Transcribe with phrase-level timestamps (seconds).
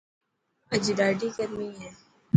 [0.73, 1.89] اڄ ڏاڌي گرمي هي.